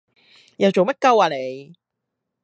[0.57, 1.75] 又做乜鳩呀你？